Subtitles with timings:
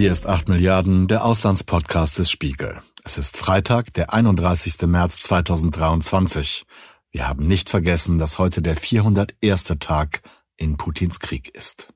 [0.00, 2.80] Hier ist 8 Milliarden, der Auslandspodcast des Spiegel.
[3.04, 4.80] Es ist Freitag, der 31.
[4.86, 6.64] März 2023.
[7.10, 9.64] Wir haben nicht vergessen, dass heute der 401.
[9.78, 10.22] Tag
[10.56, 11.92] in Putins Krieg ist.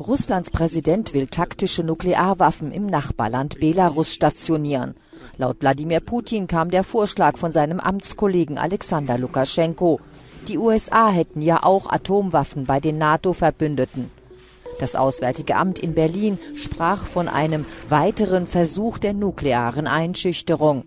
[0.00, 4.96] Russlands Präsident will taktische Nuklearwaffen im Nachbarland Belarus stationieren.
[5.38, 10.00] Laut Wladimir Putin kam der Vorschlag von seinem Amtskollegen Alexander Lukaschenko.
[10.48, 14.10] Die USA hätten ja auch Atomwaffen bei den NATO-Verbündeten.
[14.78, 20.84] Das Auswärtige Amt in Berlin sprach von einem weiteren Versuch der nuklearen Einschüchterung.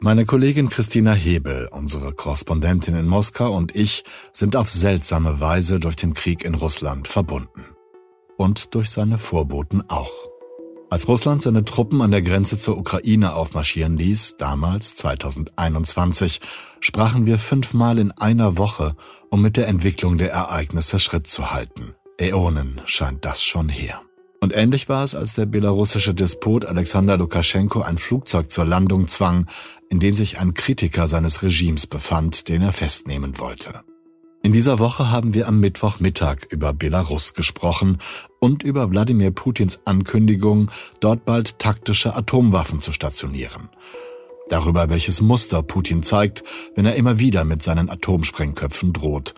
[0.00, 5.96] Meine Kollegin Christina Hebel, unsere Korrespondentin in Moskau und ich sind auf seltsame Weise durch
[5.96, 7.64] den Krieg in Russland verbunden.
[8.36, 10.12] Und durch seine Vorboten auch.
[10.90, 16.40] Als Russland seine Truppen an der Grenze zur Ukraine aufmarschieren ließ, damals 2021,
[16.80, 18.96] sprachen wir fünfmal in einer Woche,
[19.30, 21.94] um mit der Entwicklung der Ereignisse Schritt zu halten.
[22.20, 24.02] Äonen scheint das schon her.
[24.40, 29.46] Und ähnlich war es, als der belarussische Despot Alexander Lukaschenko ein Flugzeug zur Landung zwang,
[29.88, 33.82] in dem sich ein Kritiker seines Regimes befand, den er festnehmen wollte.
[34.42, 37.98] In dieser Woche haben wir am Mittwochmittag über Belarus gesprochen
[38.40, 43.68] und über Wladimir Putins Ankündigung, dort bald taktische Atomwaffen zu stationieren.
[44.48, 46.42] Darüber, welches Muster Putin zeigt,
[46.74, 49.34] wenn er immer wieder mit seinen Atomsprengköpfen droht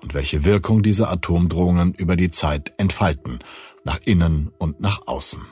[0.00, 3.38] und welche Wirkung diese Atomdrohungen über die Zeit entfalten,
[3.84, 5.42] nach innen und nach außen.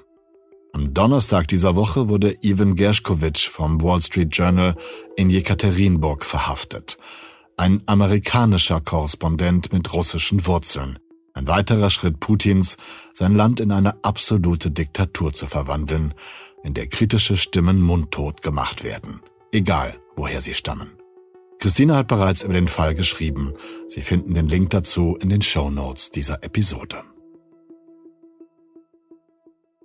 [0.72, 4.76] Am Donnerstag dieser Woche wurde Ivan Gershkovich vom Wall Street Journal
[5.16, 6.98] in Jekaterinburg verhaftet.
[7.56, 10.98] Ein amerikanischer Korrespondent mit russischen Wurzeln.
[11.32, 12.76] Ein weiterer Schritt Putins,
[13.14, 16.12] sein Land in eine absolute Diktatur zu verwandeln,
[16.62, 20.95] in der kritische Stimmen mundtot gemacht werden, egal woher sie stammen.
[21.58, 23.54] Christina hat bereits über den Fall geschrieben.
[23.88, 27.02] Sie finden den Link dazu in den Show Notes dieser Episode.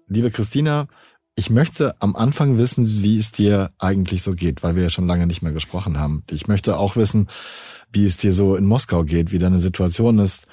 [0.07, 0.88] Liebe Christina,
[1.35, 5.07] ich möchte am Anfang wissen, wie es dir eigentlich so geht, weil wir ja schon
[5.07, 6.23] lange nicht mehr gesprochen haben.
[6.29, 7.29] Ich möchte auch wissen,
[7.91, 10.47] wie es dir so in Moskau geht, wie deine Situation ist,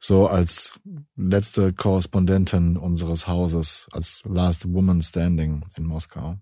[0.00, 0.80] so als
[1.16, 6.38] letzte Korrespondentin unseres Hauses, als Last Woman Standing in Moskau.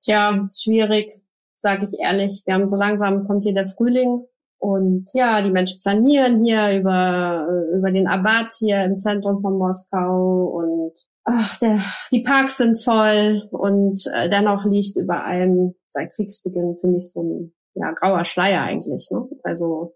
[0.00, 1.12] Tja, schwierig,
[1.60, 2.42] sage ich ehrlich.
[2.44, 4.24] Wir haben so langsam kommt hier der Frühling
[4.58, 10.44] und ja, die Menschen flanieren hier über über den Abad hier im Zentrum von Moskau
[10.46, 10.92] und
[11.24, 11.80] ach, der,
[12.12, 17.22] die Parks sind voll und äh, dennoch liegt über allem seit Kriegsbeginn für mich so
[17.22, 19.08] ein ja, grauer Schleier eigentlich.
[19.10, 19.28] Ne?
[19.42, 19.94] Also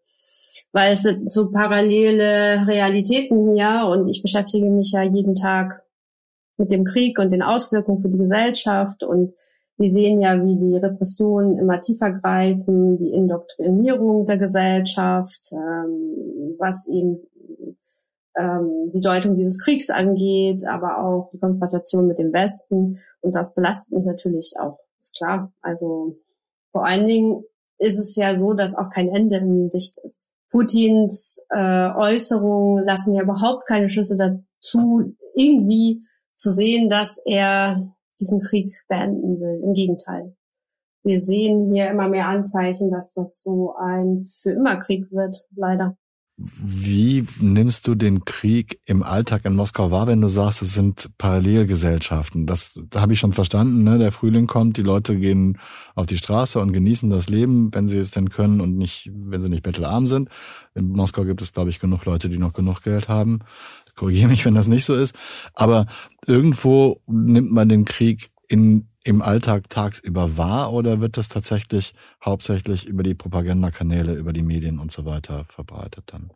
[0.72, 5.82] weil es sind so parallele Realitäten hier und ich beschäftige mich ja jeden Tag
[6.56, 9.34] mit dem Krieg und den Auswirkungen für die Gesellschaft und
[9.80, 16.86] wir sehen ja, wie die Repressionen immer tiefer greifen, die Indoktrinierung der Gesellschaft, ähm, was
[16.86, 17.26] eben
[18.36, 22.98] ähm, die Deutung dieses Kriegs angeht, aber auch die Konfrontation mit dem Westen.
[23.22, 25.50] Und das belastet mich natürlich auch, ist klar.
[25.62, 26.18] Also
[26.72, 27.42] vor allen Dingen
[27.78, 30.32] ist es ja so, dass auch kein Ende in Sicht ist.
[30.50, 36.02] Putins äh, Äußerungen lassen ja überhaupt keine Schlüsse dazu, irgendwie
[36.36, 39.59] zu sehen, dass er diesen Krieg beenden will.
[39.70, 40.34] Im Gegenteil.
[41.04, 45.97] Wir sehen hier immer mehr Anzeichen, dass das so ein für immer Krieg wird, leider.
[46.36, 51.10] Wie nimmst du den Krieg im Alltag in Moskau wahr, wenn du sagst, es sind
[51.19, 52.47] Parallelgesellschaften?
[52.47, 53.84] Das, das habe ich schon verstanden.
[53.84, 53.98] Ne?
[53.98, 55.59] Der Frühling kommt, die Leute gehen
[55.94, 59.41] auf die Straße und genießen das Leben, wenn sie es denn können und nicht, wenn
[59.41, 60.30] sie nicht bettelarm sind.
[60.75, 63.41] In Moskau gibt es, glaube ich, genug Leute, die noch genug Geld haben.
[63.94, 65.14] Korrigiere mich, wenn das nicht so ist.
[65.54, 65.86] Aber
[66.26, 71.94] irgendwo nimmt man den Krieg in im Alltag tagsüber wahr oder wird das tatsächlich
[72.24, 76.30] hauptsächlich über die Propagandakanäle, über die Medien und so weiter verbreitet dann?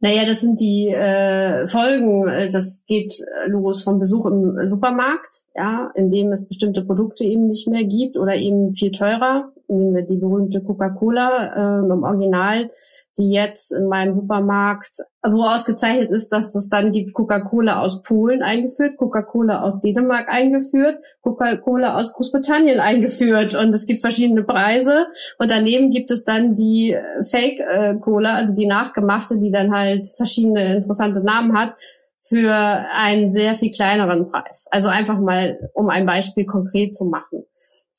[0.00, 2.26] Naja, das sind die äh, Folgen.
[2.52, 3.14] Das geht
[3.46, 8.16] los vom Besuch im Supermarkt, ja, in dem es bestimmte Produkte eben nicht mehr gibt
[8.16, 9.52] oder eben viel teurer.
[9.68, 12.70] Nehmen wir die berühmte Coca-Cola äh, im Original
[13.18, 18.42] die jetzt in meinem Supermarkt so ausgezeichnet ist, dass es dann gibt Coca-Cola aus Polen
[18.42, 23.54] eingeführt, Coca-Cola aus Dänemark eingeführt, Coca-Cola aus Großbritannien eingeführt.
[23.54, 25.08] Und es gibt verschiedene Preise.
[25.38, 30.76] Und daneben gibt es dann die äh, Fake-Cola, also die nachgemachte, die dann halt verschiedene
[30.76, 31.74] interessante Namen hat
[32.20, 34.66] für einen sehr viel kleineren Preis.
[34.70, 37.44] Also einfach mal, um ein Beispiel konkret zu machen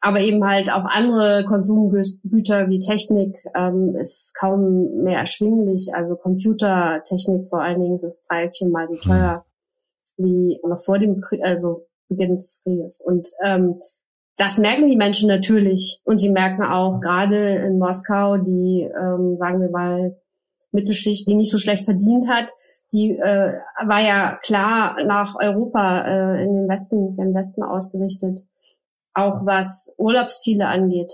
[0.02, 5.90] aber eben halt auch andere Konsumgüter wie Technik ähm, ist kaum mehr erschwinglich.
[5.94, 9.46] Also Computertechnik vor allen Dingen ist drei, viermal so teuer
[10.18, 10.26] mhm.
[10.26, 13.02] wie noch vor dem Krieg, also Beginn des Krieges.
[13.06, 13.78] Und ähm,
[14.38, 16.00] das merken die Menschen natürlich.
[16.06, 20.16] Und sie merken auch gerade in Moskau, die, ähm, sagen wir mal,
[20.72, 22.52] Mittelschicht, die nicht so schlecht verdient hat,
[22.94, 23.54] die äh,
[23.86, 28.42] war ja klar nach Europa äh, in den Westen, den Westen ausgerichtet,
[29.14, 31.14] auch was Urlaubsziele angeht.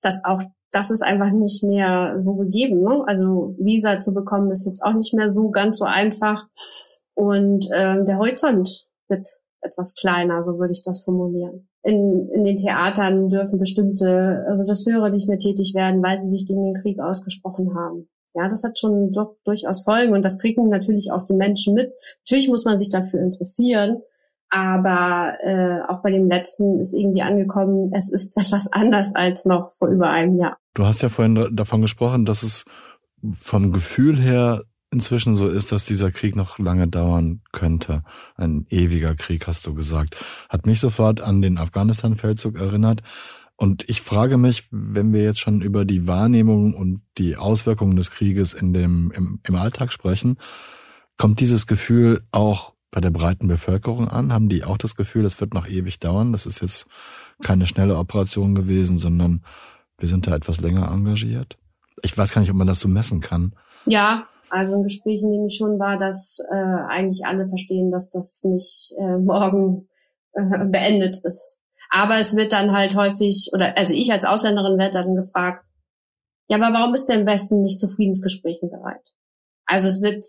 [0.00, 2.82] Das auch, das ist einfach nicht mehr so gegeben.
[2.82, 3.04] Ne?
[3.06, 6.46] Also Visa zu bekommen ist jetzt auch nicht mehr so ganz so einfach.
[7.14, 9.28] Und ähm, der Horizont wird
[9.60, 11.68] etwas kleiner, so würde ich das formulieren.
[11.82, 16.64] In, in den Theatern dürfen bestimmte Regisseure nicht mehr tätig werden, weil sie sich gegen
[16.64, 18.08] den Krieg ausgesprochen haben.
[18.34, 21.92] Ja, das hat schon doch durchaus Folgen und das kriegen natürlich auch die Menschen mit.
[22.22, 24.02] Natürlich muss man sich dafür interessieren,
[24.54, 29.72] aber äh, auch bei dem letzten ist irgendwie angekommen, es ist etwas anders als noch
[29.72, 30.56] vor über einem Jahr.
[30.74, 32.64] Du hast ja vorhin davon gesprochen, dass es
[33.34, 34.62] vom Gefühl her
[34.92, 38.04] inzwischen so ist, dass dieser Krieg noch lange dauern könnte.
[38.36, 40.16] Ein ewiger Krieg, hast du gesagt.
[40.48, 43.02] Hat mich sofort an den Afghanistan-Feldzug erinnert.
[43.56, 48.12] Und ich frage mich, wenn wir jetzt schon über die Wahrnehmung und die Auswirkungen des
[48.12, 50.38] Krieges in dem, im, im Alltag sprechen,
[51.16, 54.32] kommt dieses Gefühl auch bei der breiten Bevölkerung an?
[54.32, 56.30] Haben die auch das Gefühl, es wird noch ewig dauern?
[56.30, 56.86] Das ist jetzt
[57.42, 59.44] keine schnelle Operation gewesen, sondern
[59.98, 61.58] wir sind da etwas länger engagiert?
[62.02, 63.56] Ich weiß gar nicht, ob man das so messen kann.
[63.86, 66.54] Ja, also in Gesprächen nehme ich schon wahr, dass äh,
[66.88, 69.88] eigentlich alle verstehen, dass das nicht äh, morgen
[70.34, 71.60] äh, beendet ist.
[71.90, 75.64] Aber es wird dann halt häufig, oder also ich als Ausländerin werde dann gefragt,
[76.48, 79.10] ja, aber warum ist der im Westen nicht zu Friedensgesprächen bereit?
[79.66, 80.24] Also es wird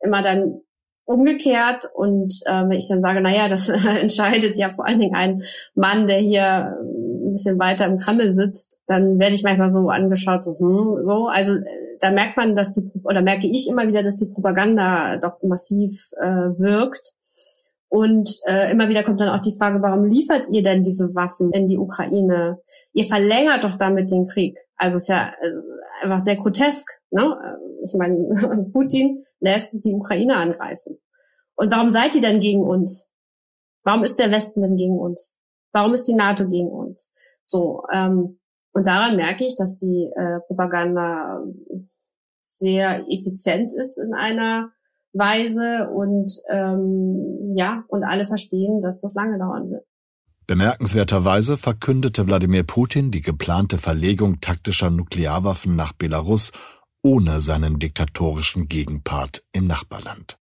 [0.00, 0.60] immer dann
[1.06, 3.68] umgekehrt und äh, wenn ich dann sage, naja, das
[4.00, 5.42] entscheidet ja vor allen Dingen ein
[5.74, 10.44] Mann, der hier ein bisschen weiter im Kreml sitzt, dann werde ich manchmal so angeschaut,
[10.44, 11.28] so, hm, so.
[11.28, 15.16] Also äh, da merkt man, dass die, oder merke ich immer wieder, dass die Propaganda
[15.16, 17.12] doch massiv äh, wirkt.
[17.88, 21.52] Und äh, immer wieder kommt dann auch die Frage, warum liefert ihr denn diese Waffen
[21.52, 22.58] in die Ukraine?
[22.92, 24.58] Ihr verlängert doch damit den Krieg.
[24.76, 25.52] Also es ist ja äh,
[26.02, 26.86] einfach sehr grotesk.
[27.10, 27.58] Ne?
[27.84, 30.98] Ich meine, Putin lässt die Ukraine angreifen.
[31.54, 33.12] Und warum seid ihr denn gegen uns?
[33.82, 35.38] Warum ist der Westen denn gegen uns?
[35.72, 37.10] Warum ist die NATO gegen uns?
[37.44, 38.40] So, ähm,
[38.72, 41.42] und daran merke ich, dass die äh, Propaganda
[42.44, 44.70] sehr effizient ist in einer
[45.12, 49.86] Weise und ähm, ja, und alle verstehen, dass das lange dauern wird.
[50.46, 56.52] Bemerkenswerterweise verkündete Wladimir Putin die geplante Verlegung taktischer Nuklearwaffen nach Belarus
[57.02, 60.38] ohne seinen diktatorischen Gegenpart im Nachbarland.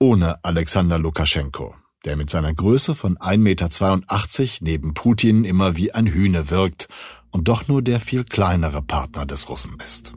[0.00, 6.06] Ohne Alexander Lukaschenko, der mit seiner Größe von 1,82 Meter neben Putin immer wie ein
[6.06, 6.88] Hühne wirkt
[7.30, 10.14] und doch nur der viel kleinere Partner des Russen ist.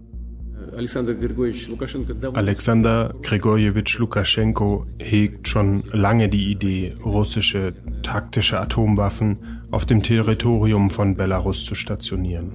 [2.33, 7.73] Alexander Grigorjewitsch Lukaschenko hegt schon lange die Idee, russische
[8.03, 12.53] taktische Atomwaffen auf dem Territorium von Belarus zu stationieren.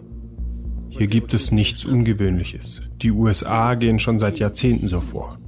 [0.89, 2.81] Hier gibt es nichts Ungewöhnliches.
[3.03, 5.39] Die USA gehen schon seit Jahrzehnten so vor.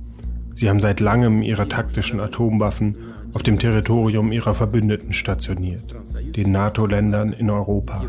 [0.55, 2.97] Sie haben seit langem ihre taktischen Atomwaffen
[3.33, 5.95] auf dem Territorium ihrer Verbündeten stationiert,
[6.37, 8.03] den NATO-Ländern in Europa.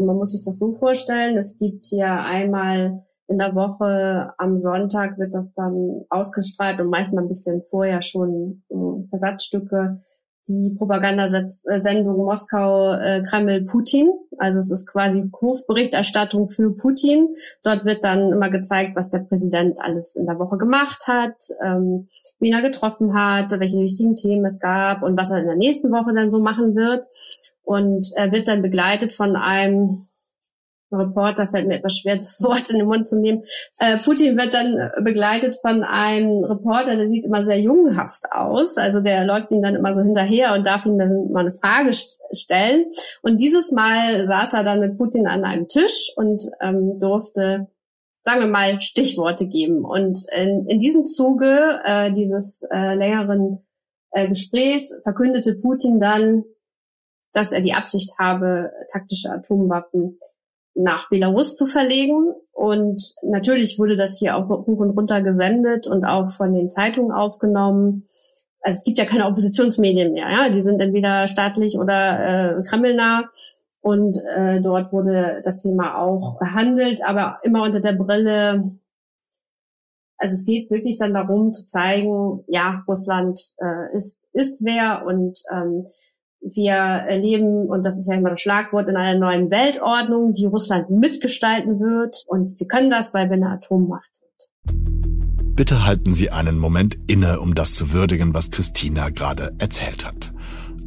[0.00, 5.16] Man muss sich das so vorstellen, es gibt hier einmal in der Woche am Sonntag
[5.18, 10.00] wird das dann ausgestrahlt und manchmal ein bisschen vorher schon äh, Versatzstücke
[10.48, 14.10] die Propagandasendung Moskau äh, Kreml Putin.
[14.38, 17.28] Also es ist quasi Hofberichterstattung für Putin.
[17.62, 22.08] Dort wird dann immer gezeigt, was der Präsident alles in der Woche gemacht hat, ähm,
[22.40, 25.92] wen er getroffen hat, welche wichtigen Themen es gab und was er in der nächsten
[25.92, 27.06] Woche dann so machen wird.
[27.70, 29.96] Und er wird dann begleitet von einem
[30.90, 33.44] Reporter, fällt mir etwas schwer, das Wort in den Mund zu nehmen.
[33.78, 38.76] Äh, Putin wird dann begleitet von einem Reporter, der sieht immer sehr jungenhaft aus.
[38.76, 41.92] Also der läuft ihm dann immer so hinterher und darf ihm dann mal eine Frage
[41.92, 42.86] st stellen.
[43.22, 47.68] Und dieses Mal saß er dann mit Putin an einem Tisch und ähm, durfte,
[48.22, 49.84] sagen wir mal, Stichworte geben.
[49.84, 53.64] Und in, in diesem Zuge äh, dieses äh, längeren
[54.10, 56.42] äh, Gesprächs verkündete Putin dann,
[57.32, 60.18] dass er die Absicht habe, taktische Atomwaffen
[60.74, 62.34] nach Belarus zu verlegen.
[62.52, 67.12] Und natürlich wurde das hier auch hoch und runter gesendet und auch von den Zeitungen
[67.12, 68.06] aufgenommen.
[68.62, 70.50] Also es gibt ja keine Oppositionsmedien mehr, ja.
[70.50, 73.30] Die sind entweder staatlich oder äh, kremlnah.
[73.82, 78.78] Und äh, dort wurde das Thema auch behandelt, aber immer unter der Brille.
[80.18, 85.40] Also es geht wirklich dann darum zu zeigen, ja, Russland äh, ist, ist wer und
[85.50, 85.86] ähm,
[86.40, 90.90] wir leben, und das ist ja immer das Schlagwort, in einer neuen Weltordnung, die Russland
[90.90, 92.22] mitgestalten wird.
[92.26, 94.26] Und wir können das, weil wir eine Atommacht sind.
[95.54, 100.32] Bitte halten Sie einen Moment inne, um das zu würdigen, was Christina gerade erzählt hat.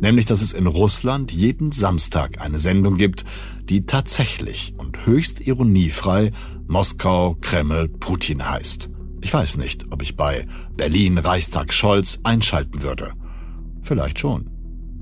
[0.04, 3.24] nämlich dass es in Russland jeden Samstag eine Sendung gibt,
[3.64, 6.32] die tatsächlich und höchst ironiefrei
[6.68, 8.90] Moskau, Kreml, Putin heißt.
[9.22, 10.46] Ich weiß nicht, ob ich bei
[10.76, 13.14] Berlin, Reichstag, Scholz einschalten würde.
[13.82, 14.50] Vielleicht schon,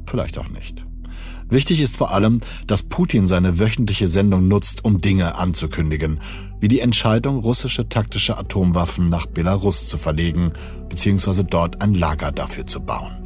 [0.06, 0.86] vielleicht auch nicht.
[1.50, 6.22] Wichtig ist vor allem, dass Putin seine wöchentliche Sendung nutzt, um Dinge anzukündigen,
[6.62, 10.54] wie die Entscheidung, russische taktische Atomwaffen nach Belarus zu verlegen
[10.88, 11.44] bzw.
[11.44, 13.22] dort ein Lager dafür zu bauen.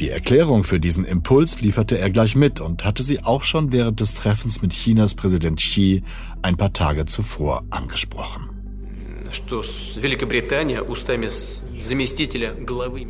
[0.00, 4.00] Die Erklärung für diesen Impuls lieferte er gleich mit und hatte sie auch schon während
[4.00, 6.02] des Treffens mit Chinas Präsident Xi
[6.42, 8.48] ein paar Tage zuvor angesprochen.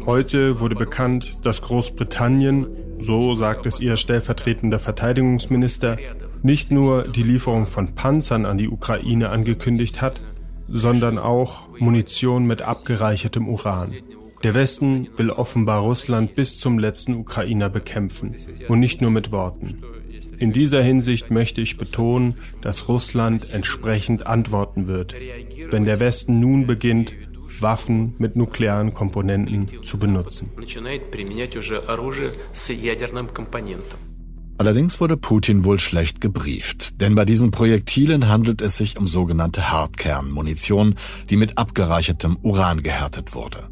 [0.07, 2.67] Heute wurde bekannt, dass Großbritannien,
[3.01, 5.97] so sagt es ihr stellvertretender Verteidigungsminister,
[6.43, 10.21] nicht nur die Lieferung von Panzern an die Ukraine angekündigt hat,
[10.69, 13.93] sondern auch Munition mit abgereichertem Uran.
[14.45, 18.37] Der Westen will offenbar Russland bis zum letzten Ukrainer bekämpfen
[18.69, 19.83] und nicht nur mit Worten.
[20.39, 25.15] In dieser Hinsicht möchte ich betonen, dass Russland entsprechend antworten wird,
[25.71, 27.15] wenn der Westen nun beginnt,
[27.63, 30.51] Waffen mit nuklearen Komponenten zu benutzen.
[34.61, 39.71] Allerdings wurde Putin wohl schlecht gebrieft, denn bei diesen Projektilen handelt es sich um sogenannte
[39.71, 40.97] Hartkernmunition,
[41.31, 43.69] die mit abgereichertem Uran gehärtet wurde.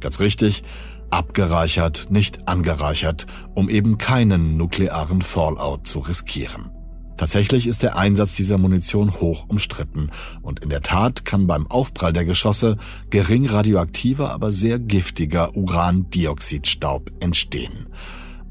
[0.00, 0.62] Ganz richtig,
[1.08, 6.75] abgereichert, nicht angereichert, um eben keinen nuklearen Fallout zu riskieren.
[7.16, 10.10] Tatsächlich ist der Einsatz dieser Munition hoch umstritten
[10.42, 12.76] und in der Tat kann beim Aufprall der Geschosse
[13.08, 17.86] gering radioaktiver, aber sehr giftiger Urandioxidstaub entstehen.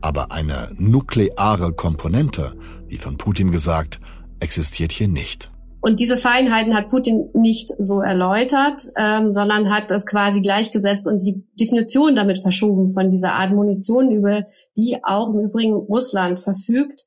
[0.02, 2.56] Aber eine nukleare Komponente,
[2.88, 4.00] wie von Putin gesagt,
[4.40, 5.52] existiert hier nicht.
[5.86, 11.22] Und diese Feinheiten hat Putin nicht so erläutert, ähm, sondern hat das quasi gleichgesetzt und
[11.22, 14.46] die Definition damit verschoben von dieser Art Munition, über
[14.78, 17.06] die auch im Übrigen Russland verfügt.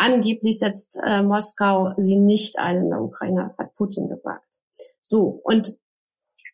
[0.00, 4.46] Angeblich setzt äh, Moskau sie nicht ein in der Ukraine, hat Putin gesagt.
[5.02, 5.76] So, und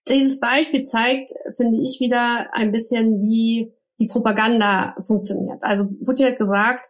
[0.09, 3.71] dieses Beispiel zeigt, finde ich, wieder ein bisschen, wie
[4.01, 5.63] die Propaganda funktioniert.
[5.63, 6.87] Also Putin hat gesagt,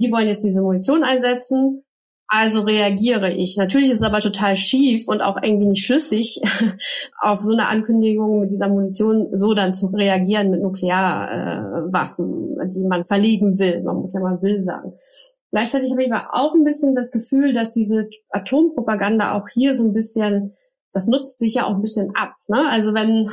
[0.00, 1.84] die wollen jetzt diese Munition einsetzen,
[2.26, 3.56] also reagiere ich.
[3.56, 6.40] Natürlich ist es aber total schief und auch irgendwie nicht schlüssig,
[7.20, 12.80] auf so eine Ankündigung mit dieser Munition so dann zu reagieren mit Nuklearwaffen, äh, die
[12.80, 13.84] man verlegen will.
[13.84, 14.94] Man muss ja mal will sagen.
[15.52, 19.84] Gleichzeitig habe ich aber auch ein bisschen das Gefühl, dass diese Atompropaganda auch hier so
[19.84, 20.54] ein bisschen,
[20.92, 22.32] das nutzt sich ja auch ein bisschen ab.
[22.48, 22.66] Ne?
[22.70, 23.28] Also wenn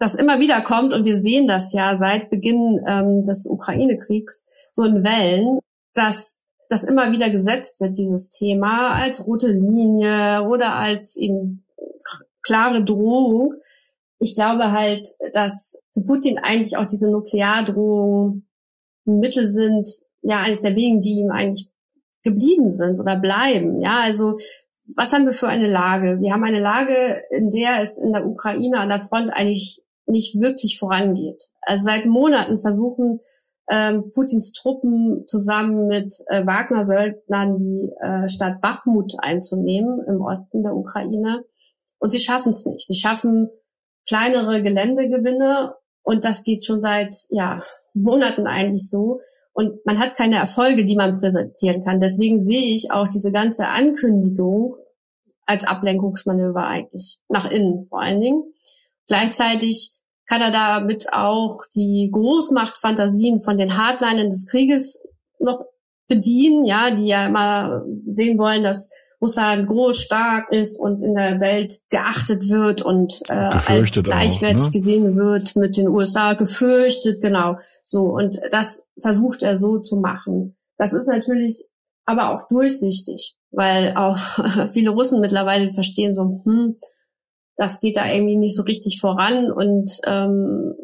[0.00, 4.82] das immer wieder kommt und wir sehen das ja seit Beginn ähm, des Ukraine-Kriegs so
[4.82, 5.60] in Wellen,
[5.94, 11.64] dass das immer wieder gesetzt wird, dieses Thema, als rote Linie oder als eben
[12.42, 13.54] klare Drohung.
[14.18, 18.48] Ich glaube halt, dass Putin eigentlich auch diese Nukleardrohungen
[19.04, 19.88] Mittel sind,
[20.22, 21.70] ja, eines der wenigen, die ihm eigentlich
[22.22, 23.80] geblieben sind oder bleiben.
[23.80, 24.36] Ja, also
[24.96, 26.18] was haben wir für eine Lage?
[26.20, 30.40] Wir haben eine Lage, in der es in der Ukraine an der Front eigentlich nicht
[30.40, 31.50] wirklich vorangeht.
[31.62, 33.20] Also seit Monaten versuchen
[33.70, 40.74] ähm, Putins Truppen zusammen mit äh, Wagner-Söldnern die äh, Stadt Bachmut einzunehmen im Osten der
[40.74, 41.44] Ukraine.
[41.98, 42.86] Und sie schaffen es nicht.
[42.86, 43.48] Sie schaffen
[44.08, 47.60] kleinere Geländegewinne und das geht schon seit ja,
[47.94, 49.20] Monaten eigentlich so.
[49.52, 52.00] Und man hat keine Erfolge, die man präsentieren kann.
[52.00, 54.76] Deswegen sehe ich auch diese ganze Ankündigung
[55.44, 58.44] als Ablenkungsmanöver eigentlich nach innen vor allen Dingen.
[59.08, 65.04] Gleichzeitig kann er damit auch die Großmachtfantasien von den Hardlinern des Krieges
[65.40, 65.64] noch
[66.06, 71.40] bedienen, ja, die ja immer sehen wollen, dass Russland groß, stark ist und in der
[71.40, 74.70] Welt geachtet wird und äh, als gleichwertig auch, ne?
[74.72, 77.56] gesehen wird mit den USA, gefürchtet, genau.
[77.82, 80.56] So, und das versucht er so zu machen.
[80.78, 81.62] Das ist natürlich
[82.06, 84.16] aber auch durchsichtig, weil auch
[84.70, 86.76] viele Russen mittlerweile verstehen so, hm,
[87.56, 90.74] das geht da irgendwie nicht so richtig voran und ähm,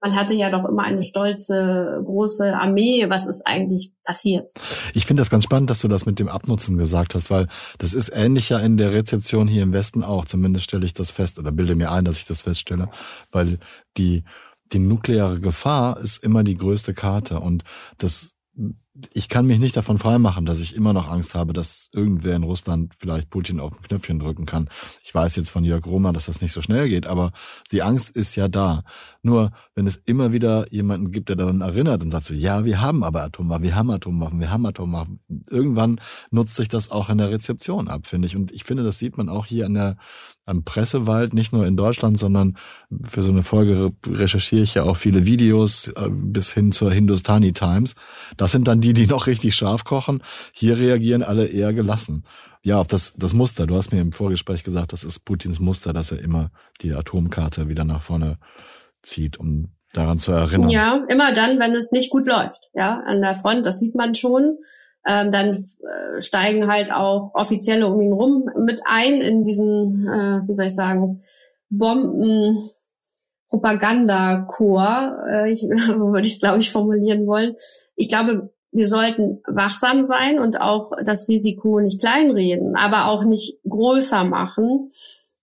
[0.00, 3.06] man hatte ja doch immer eine stolze große Armee.
[3.08, 4.52] Was ist eigentlich passiert?
[4.94, 7.92] Ich finde das ganz spannend, dass du das mit dem Abnutzen gesagt hast, weil das
[7.92, 10.24] ist ähnlich ja in der Rezeption hier im Westen auch.
[10.24, 12.88] Zumindest stelle ich das fest oder bilde mir ein, dass ich das feststelle,
[13.30, 13.58] weil
[13.96, 14.24] die
[14.72, 17.64] die nukleare Gefahr ist immer die größte Karte und
[17.98, 18.36] das
[19.14, 22.42] ich kann mich nicht davon freimachen, dass ich immer noch Angst habe, dass irgendwer in
[22.42, 24.68] Russland vielleicht Putin auf ein Knöpfchen drücken kann.
[25.04, 27.32] Ich weiß jetzt von Jörg Roman, dass das nicht so schnell geht, aber
[27.70, 28.82] die Angst ist ja da.
[29.22, 32.80] Nur wenn es immer wieder jemanden gibt, der daran erinnert und sagt so, ja, wir
[32.80, 35.20] haben aber Atomwaffen, wir haben Atomwaffen, wir haben Atomwaffen.
[35.48, 38.34] Irgendwann nutzt sich das auch in der Rezeption ab, finde ich.
[38.34, 39.96] Und ich finde, das sieht man auch hier an der
[40.50, 42.56] am Pressewald, nicht nur in Deutschland, sondern
[43.04, 47.52] für so eine Folge recherchiere ich ja auch viele Videos äh, bis hin zur Hindustani
[47.52, 47.94] Times.
[48.36, 50.22] Das sind dann die, die noch richtig scharf kochen.
[50.52, 52.24] Hier reagieren alle eher gelassen.
[52.62, 53.66] Ja, auf das, das Muster.
[53.66, 56.50] Du hast mir im Vorgespräch gesagt, das ist Putins Muster, dass er immer
[56.82, 58.38] die Atomkarte wieder nach vorne
[59.02, 60.68] zieht, um daran zu erinnern.
[60.68, 62.60] Ja, immer dann, wenn es nicht gut läuft.
[62.74, 64.58] Ja, an der Front, das sieht man schon
[65.06, 70.46] ähm, dann äh, steigen halt auch Offizielle um ihn rum mit ein in diesen, äh,
[70.46, 71.22] wie soll ich sagen,
[71.70, 72.58] Bomben.
[73.48, 77.56] Propagandachor, äh, ich, so würde ich es, glaube ich, formulieren wollen.
[77.96, 83.58] Ich glaube, wir sollten wachsam sein und auch das Risiko nicht kleinreden, aber auch nicht
[83.68, 84.92] größer machen.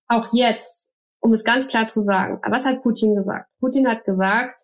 [0.07, 2.39] Auch jetzt, um es ganz klar zu sagen.
[2.50, 3.50] Was hat Putin gesagt?
[3.60, 4.63] Putin hat gesagt,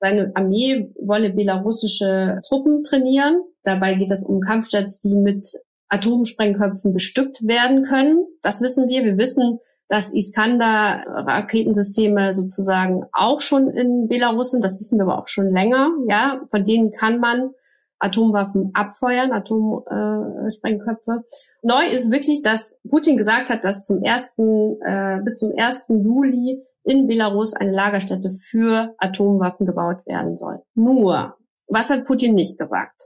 [0.00, 3.40] seine Armee wolle belarussische Truppen trainieren.
[3.62, 5.46] Dabei geht es um Kampfjets, die mit
[5.88, 8.26] Atomsprengköpfen bestückt werden können.
[8.42, 9.04] Das wissen wir.
[9.04, 14.62] Wir wissen, dass Iskander-Raketensysteme sozusagen auch schon in Belarus sind.
[14.62, 15.90] Das wissen wir aber auch schon länger.
[16.08, 17.50] Ja, von denen kann man
[17.98, 21.12] Atomwaffen abfeuern, Atomsprengköpfe.
[21.12, 25.88] Äh, Neu ist wirklich, dass Putin gesagt hat, dass zum ersten, äh, bis zum 1.
[26.02, 30.62] Juli in Belarus eine Lagerstätte für Atomwaffen gebaut werden soll.
[30.74, 31.36] Nur,
[31.66, 33.04] was hat Putin nicht gesagt?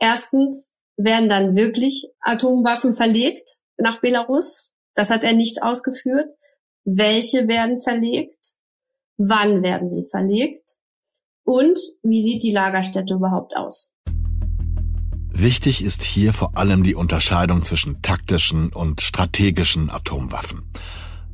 [0.00, 4.74] Erstens werden dann wirklich Atomwaffen verlegt nach Belarus.
[4.94, 6.28] Das hat er nicht ausgeführt.
[6.84, 8.56] Welche werden verlegt?
[9.16, 10.78] Wann werden sie verlegt?
[11.44, 13.94] Und wie sieht die Lagerstätte überhaupt aus?
[15.40, 20.64] Wichtig ist hier vor allem die Unterscheidung zwischen taktischen und strategischen Atomwaffen.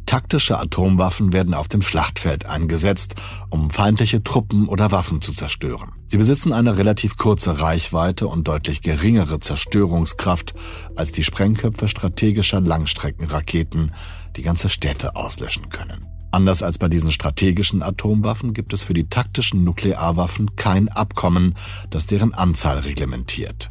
[0.04, 3.14] Taktische Atomwaffen werden auf dem Schlachtfeld eingesetzt,
[3.48, 5.92] um feindliche Truppen oder Waffen zu zerstören.
[6.04, 10.52] Sie besitzen eine relativ kurze Reichweite und deutlich geringere Zerstörungskraft
[10.94, 13.94] als die Sprengköpfe strategischer Langstreckenraketen,
[14.36, 16.13] die ganze Städte auslöschen können.
[16.34, 21.54] Anders als bei diesen strategischen Atomwaffen gibt es für die taktischen Nuklearwaffen kein Abkommen,
[21.90, 23.70] das deren Anzahl reglementiert.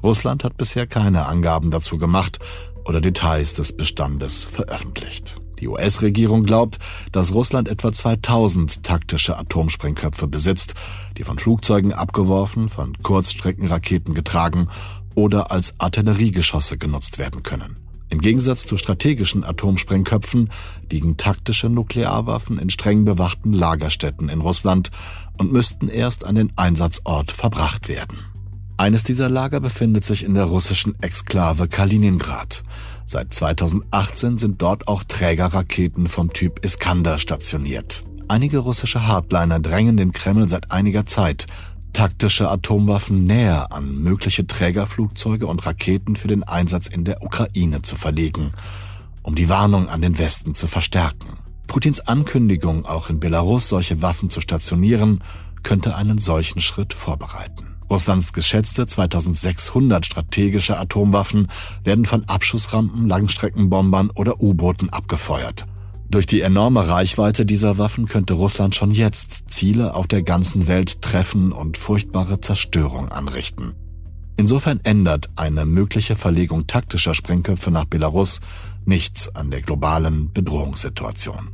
[0.00, 2.38] Russland hat bisher keine Angaben dazu gemacht
[2.84, 5.40] oder Details des Bestandes veröffentlicht.
[5.58, 6.78] Die US-Regierung glaubt,
[7.10, 10.74] dass Russland etwa 2000 taktische Atomsprengköpfe besitzt,
[11.18, 14.68] die von Flugzeugen abgeworfen, von Kurzstreckenraketen getragen
[15.16, 17.83] oder als Artilleriegeschosse genutzt werden können.
[18.14, 20.50] Im Gegensatz zu strategischen Atomsprengköpfen
[20.88, 24.92] liegen taktische Nuklearwaffen in streng bewachten Lagerstätten in Russland
[25.36, 28.18] und müssten erst an den Einsatzort verbracht werden.
[28.76, 32.62] Eines dieser Lager befindet sich in der russischen Exklave Kaliningrad.
[33.04, 38.04] Seit 2018 sind dort auch Trägerraketen vom Typ Iskander stationiert.
[38.28, 41.46] Einige russische Hardliner drängen den Kreml seit einiger Zeit,
[41.94, 47.96] taktische Atomwaffen näher an mögliche Trägerflugzeuge und Raketen für den Einsatz in der Ukraine zu
[47.96, 48.52] verlegen,
[49.22, 51.38] um die Warnung an den Westen zu verstärken.
[51.66, 55.22] Putins Ankündigung, auch in Belarus solche Waffen zu stationieren,
[55.62, 57.76] könnte einen solchen Schritt vorbereiten.
[57.88, 61.48] Russlands geschätzte 2600 strategische Atomwaffen
[61.84, 65.66] werden von Abschussrampen, Langstreckenbombern oder U-Booten abgefeuert.
[66.14, 71.02] Durch die enorme Reichweite dieser Waffen könnte Russland schon jetzt Ziele auf der ganzen Welt
[71.02, 73.74] treffen und furchtbare Zerstörung anrichten.
[74.36, 78.40] Insofern ändert eine mögliche Verlegung taktischer Sprengköpfe nach Belarus
[78.84, 81.48] nichts an der globalen Bedrohungssituation.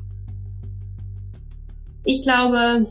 [2.05, 2.85] Ich glaube,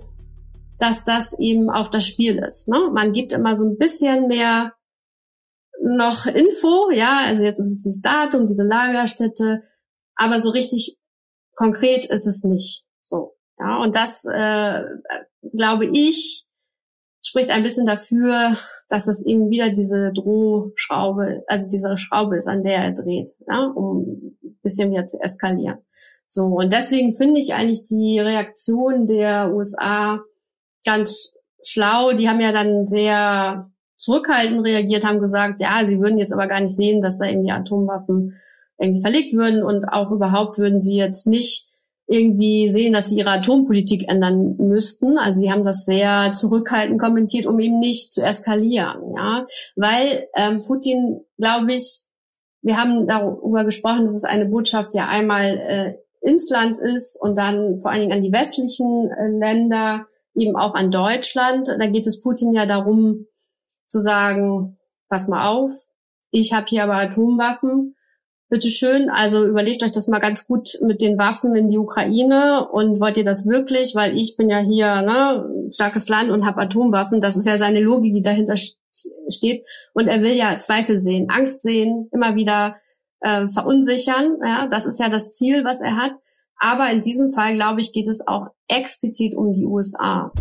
[0.79, 2.67] dass das eben auch das Spiel ist.
[2.67, 2.89] Ne?
[2.95, 4.73] Man gibt immer so ein bisschen mehr
[5.84, 9.62] noch Info, ja, also jetzt ist es das Datum, diese Lagerstätte,
[10.15, 10.98] aber so richtig
[11.60, 13.36] konkret ist es nicht so.
[13.60, 14.82] Ja, und das äh,
[15.52, 16.45] glaube ich
[17.22, 18.56] spricht ein bisschen dafür,
[18.88, 23.65] dass es eben wieder diese Drohschraube, also diese Schraube ist, an der er dreht, ja,
[23.65, 25.80] um ein bisschen wieder zu eskalieren.
[26.30, 30.22] So, und deswegen finde ich eigentlich die Reaktion der USA
[30.86, 32.13] ganz schlau.
[32.13, 36.62] Die haben ja dann sehr zurückhaltend reagiert, haben gesagt, ja, sie würden jetzt aber gar
[36.62, 38.39] nicht sehen, dass da irgendwie Atomwaffen
[38.80, 41.70] irgendwie verlegt würden und auch überhaupt würden sie jetzt nicht
[42.08, 45.20] irgendwie sehen, dass sie ihre Atompolitik ändern müssten.
[45.20, 50.63] Also sie haben das sehr zurückhaltend kommentiert, um eben nicht zu eskalieren, ja, weil ähm,
[50.65, 52.06] Putin, glaube ich,
[52.62, 57.38] wir haben darüber gesprochen, dass es eine Botschaft ja einmal äh, ins Land ist und
[57.38, 61.68] dann vor allen Dingen an die westlichen äh, Länder eben auch an Deutschland.
[61.68, 63.28] Da geht es Putin ja darum,
[63.88, 64.78] zu sagen,
[65.10, 65.72] pass mal auf,
[66.32, 67.96] ich habe hier aber Atomwaffen.
[68.51, 72.67] Bitte schön, also überlegt euch das mal ganz gut mit den Waffen in die Ukraine
[72.71, 76.62] und wollt ihr das wirklich, weil ich bin ja hier ne, starkes Land und habe
[76.62, 77.21] Atomwaffen.
[77.21, 79.67] Das ist ja seine Logik, die dahinter steht.
[79.93, 82.77] Und er will ja Zweifel sehen, Angst sehen, immer wieder
[83.19, 84.38] äh, verunsichern.
[84.43, 86.13] Ja, das ist ja das Ziel, was er hat.
[86.57, 90.31] Aber in diesem Fall, glaube ich, geht es auch explizit um die USA.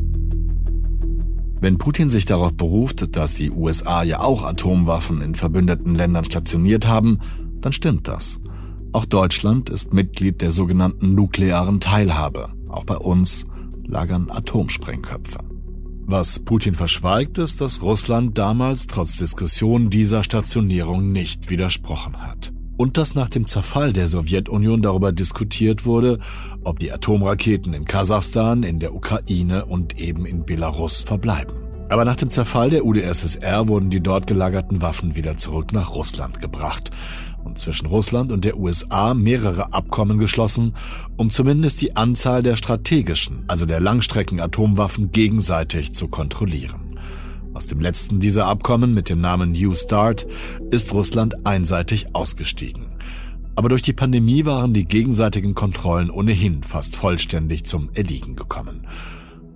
[1.61, 6.87] Wenn Putin sich darauf beruft, dass die USA ja auch Atomwaffen in verbündeten Ländern stationiert
[6.87, 7.21] haben,
[7.61, 8.41] dann stimmt das.
[8.93, 12.51] Auch Deutschland ist Mitglied der sogenannten nuklearen Teilhabe.
[12.69, 13.45] Auch bei uns
[13.85, 15.39] lagern Atomsprengköpfe.
[16.07, 22.97] Was Putin verschweigt, ist, dass Russland damals trotz Diskussion dieser Stationierung nicht widersprochen hat und
[22.97, 26.19] dass nach dem Zerfall der Sowjetunion darüber diskutiert wurde,
[26.65, 31.53] ob die Atomraketen in Kasachstan, in der Ukraine und eben in Belarus verbleiben.
[31.91, 36.41] Aber nach dem Zerfall der UdSSR wurden die dort gelagerten Waffen wieder zurück nach Russland
[36.41, 36.91] gebracht
[37.49, 40.75] und zwischen Russland und der USA mehrere Abkommen geschlossen,
[41.17, 46.99] um zumindest die Anzahl der strategischen, also der Langstrecken-Atomwaffen gegenseitig zu kontrollieren.
[47.55, 50.27] Aus dem letzten dieser Abkommen mit dem Namen New Start
[50.71, 52.87] ist Russland einseitig ausgestiegen.
[53.57, 58.87] Aber durch die Pandemie waren die gegenseitigen Kontrollen ohnehin fast vollständig zum Erliegen gekommen.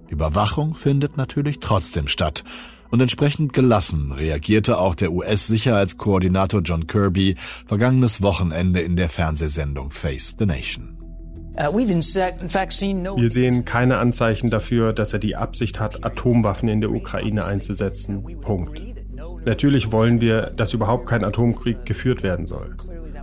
[0.09, 2.43] Überwachung findet natürlich trotzdem statt,
[2.93, 10.37] und entsprechend gelassen reagierte auch der US-Sicherheitskoordinator John Kirby vergangenes Wochenende in der Fernsehsendung Face
[10.39, 10.99] the Nation.
[11.55, 17.45] Uh, Wir sehen keine Anzeichen dafür, dass er die Absicht hat, Atomwaffen in der Ukraine
[17.45, 18.23] einzusetzen.
[18.41, 18.79] Punkt.
[19.45, 22.77] Natürlich wollen wir, dass überhaupt kein Atomkrieg geführt werden soll.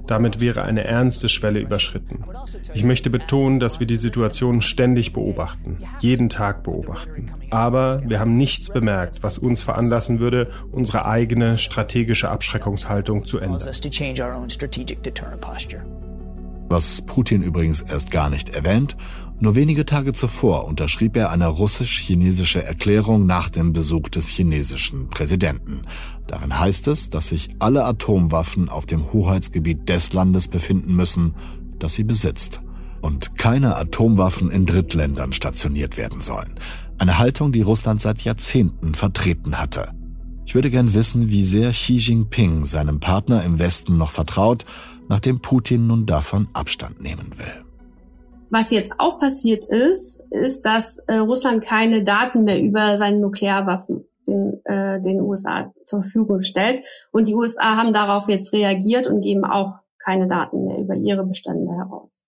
[0.07, 2.23] Damit wäre eine ernste Schwelle überschritten.
[2.73, 7.27] Ich möchte betonen, dass wir die Situation ständig beobachten, jeden Tag beobachten.
[7.51, 13.59] Aber wir haben nichts bemerkt, was uns veranlassen würde, unsere eigene strategische Abschreckungshaltung zu ändern
[16.69, 18.95] was Putin übrigens erst gar nicht erwähnt,
[19.39, 25.83] nur wenige Tage zuvor unterschrieb er eine russisch-chinesische Erklärung nach dem Besuch des chinesischen Präsidenten.
[26.27, 31.35] Darin heißt es, dass sich alle Atomwaffen auf dem Hoheitsgebiet des Landes befinden müssen,
[31.79, 32.61] das sie besitzt,
[33.01, 36.55] und keine Atomwaffen in Drittländern stationiert werden sollen.
[36.97, 39.93] Eine Haltung, die Russland seit Jahrzehnten vertreten hatte.
[40.45, 44.65] Ich würde gern wissen, wie sehr Xi Jinping seinem Partner im Westen noch vertraut
[45.09, 47.68] nachdem Putin nun davon Abstand nehmen will.
[48.49, 54.05] Was jetzt auch passiert ist, ist, dass äh, Russland keine Daten mehr über seine Nuklearwaffen
[54.27, 56.83] den, äh, den USA zur Verfügung stellt.
[57.11, 61.25] Und die USA haben darauf jetzt reagiert und geben auch keine Daten mehr über ihre
[61.25, 62.25] Bestände heraus.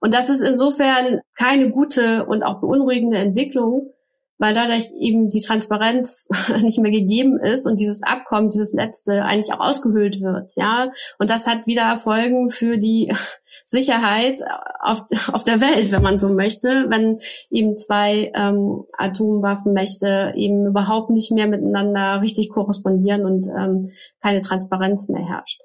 [0.00, 3.90] Und das ist insofern keine gute und auch beunruhigende Entwicklung,
[4.38, 6.28] weil dadurch eben die Transparenz
[6.62, 10.90] nicht mehr gegeben ist und dieses Abkommen, dieses letzte, eigentlich auch ausgehöhlt wird, ja.
[11.18, 13.12] Und das hat wieder Folgen für die
[13.64, 14.40] Sicherheit
[14.80, 17.18] auf, auf der Welt, wenn man so möchte, wenn
[17.50, 23.88] eben zwei ähm, Atomwaffenmächte eben überhaupt nicht mehr miteinander richtig korrespondieren und ähm,
[24.20, 25.60] keine Transparenz mehr herrscht.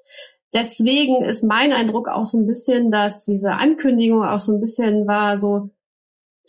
[0.52, 5.06] Deswegen ist mein Eindruck auch so ein bisschen, dass diese Ankündigung auch so ein bisschen
[5.06, 5.70] war so,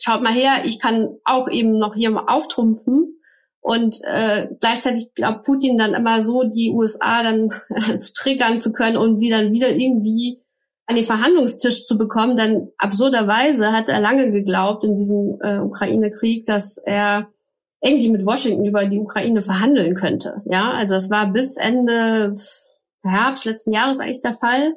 [0.01, 3.17] schaut mal her, ich kann auch eben noch hier auftrumpfen.
[3.59, 7.49] Und äh, gleichzeitig glaubt Putin dann immer so, die USA dann
[7.99, 10.41] zu triggern zu können und sie dann wieder irgendwie
[10.87, 12.37] an den Verhandlungstisch zu bekommen.
[12.37, 17.27] Denn absurderweise hat er lange geglaubt in diesem äh, Ukraine-Krieg, dass er
[17.81, 20.41] irgendwie mit Washington über die Ukraine verhandeln könnte.
[20.45, 22.35] Ja, also das war bis Ende
[23.03, 24.73] Herbst letzten Jahres eigentlich der Fall.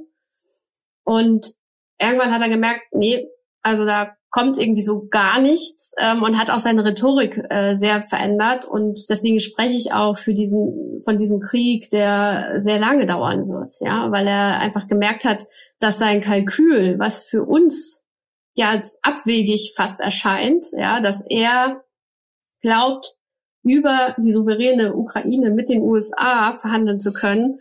[1.04, 1.54] Und
[1.98, 3.28] irgendwann hat er gemerkt, nee,
[3.62, 8.02] also da kommt irgendwie so gar nichts ähm, und hat auch seine Rhetorik äh, sehr
[8.02, 8.64] verändert.
[8.64, 13.76] Und deswegen spreche ich auch für diesen, von diesem Krieg, der sehr lange dauern wird,
[13.78, 15.46] ja, weil er einfach gemerkt hat,
[15.78, 18.08] dass sein Kalkül, was für uns
[18.56, 21.84] ja als abwegig fast erscheint, ja, dass er
[22.60, 23.14] glaubt,
[23.62, 27.60] über die souveräne Ukraine mit den USA verhandeln zu können,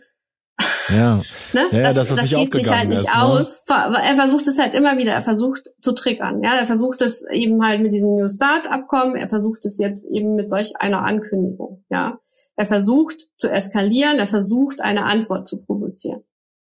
[0.88, 1.20] ja.
[1.52, 1.68] ne?
[1.72, 3.22] ja, das, das, das geht sich halt nicht ist, ne?
[3.22, 3.62] aus.
[3.68, 6.42] Er versucht es halt immer wieder, er versucht zu triggern.
[6.42, 10.06] Ja, er versucht es eben halt mit diesem New Start Abkommen, er versucht es jetzt
[10.06, 11.84] eben mit solch einer Ankündigung.
[11.90, 12.18] Ja,
[12.56, 16.22] er versucht zu eskalieren, er versucht eine Antwort zu provozieren.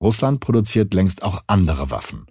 [0.00, 2.26] Russland produziert längst auch andere Waffen.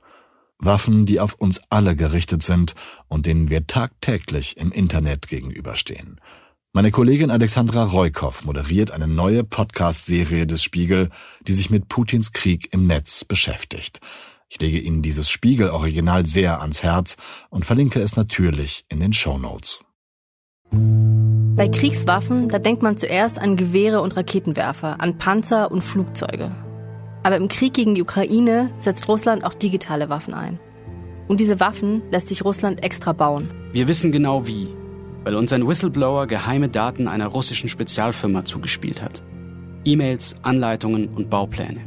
[0.60, 2.74] Waffen, die auf uns alle gerichtet sind
[3.08, 6.22] und denen wir tagtäglich im Internet gegenüberstehen.
[6.76, 11.12] Meine Kollegin Alexandra Reukow moderiert eine neue Podcast-Serie des Spiegel,
[11.48, 14.00] die sich mit Putins Krieg im Netz beschäftigt.
[14.50, 17.16] Ich lege Ihnen dieses Spiegel-Original sehr ans Herz
[17.52, 19.82] und verlinke es natürlich in den Show Notes.
[20.72, 26.50] Bei Kriegswaffen, da denkt man zuerst an Gewehre und Raketenwerfer, an Panzer und Flugzeuge.
[27.22, 30.60] Aber im Krieg gegen die Ukraine setzt Russland auch digitale Waffen ein.
[31.28, 33.52] Und diese Waffen lässt sich Russland extra bauen.
[33.74, 34.70] Wir wissen genau wie,
[35.24, 39.24] weil uns ein Whistleblower geheime Daten einer russischen Spezialfirma zugespielt hat.
[39.86, 41.82] E-Mails, Anleitungen und Baupläne.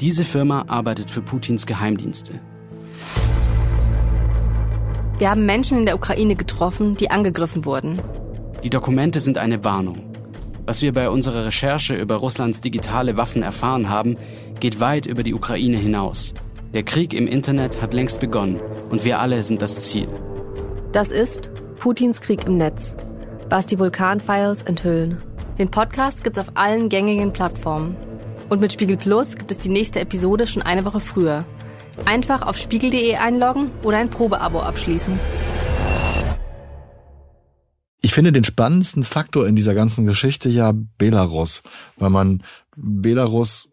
[0.00, 2.40] Diese Firma arbeitet für Putins Geheimdienste.
[5.18, 7.98] Wir haben Menschen in der Ukraine getroffen, die angegriffen wurden.
[8.64, 10.10] Die Dokumente sind eine Warnung.
[10.64, 14.16] Was wir bei unserer Recherche über Russlands digitale Waffen erfahren haben,
[14.60, 16.32] geht weit über die Ukraine hinaus.
[16.72, 20.08] Der Krieg im Internet hat längst begonnen und wir alle sind das Ziel.
[20.92, 22.94] Das ist Putins Krieg im Netz.
[23.48, 25.16] Was die Vulkanfiles enthüllen.
[25.58, 27.96] Den Podcast gibt's auf allen gängigen Plattformen.
[28.50, 31.46] Und mit Spiegel Plus gibt es die nächste Episode schon eine Woche früher.
[32.04, 35.18] Einfach auf spiegel.de einloggen oder ein Probeabo abschließen.
[38.02, 41.62] Ich finde den spannendsten Faktor in dieser ganzen Geschichte ja Belarus,
[41.96, 42.42] weil man
[42.76, 43.70] Belarus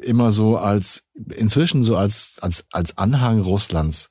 [0.00, 1.02] immer so als,
[1.34, 4.10] inzwischen so als, als, als Anhang Russlands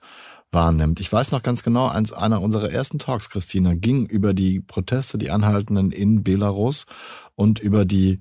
[0.51, 0.99] wahrnimmt.
[0.99, 5.17] Ich weiß noch ganz genau, eins, einer unserer ersten Talks, Christina, ging über die Proteste,
[5.17, 6.85] die anhaltenden in Belarus
[7.35, 8.19] und über die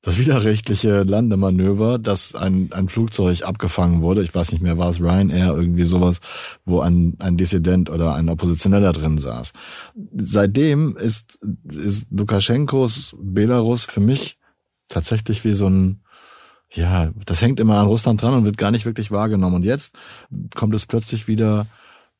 [0.00, 4.22] das widerrechtliche Landemanöver, dass ein, ein Flugzeug abgefangen wurde.
[4.22, 6.20] Ich weiß nicht mehr, war es Ryanair, irgendwie sowas,
[6.64, 9.52] wo ein, ein Dissident oder ein Oppositioneller drin saß.
[10.14, 14.38] Seitdem ist, ist Lukaschenkos Belarus für mich
[14.86, 16.00] tatsächlich wie so ein,
[16.70, 19.56] ja, das hängt immer an Russland dran und wird gar nicht wirklich wahrgenommen.
[19.56, 19.96] Und jetzt
[20.54, 21.66] kommt es plötzlich wieder,